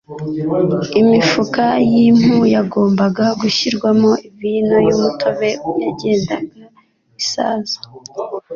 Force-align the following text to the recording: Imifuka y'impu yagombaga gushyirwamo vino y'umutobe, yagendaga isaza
Imifuka 1.01 1.63
y'impu 1.91 2.35
yagombaga 2.55 3.25
gushyirwamo 3.41 4.09
vino 4.39 4.77
y'umutobe, 4.87 5.49
yagendaga 5.83 6.47
isaza 7.21 7.77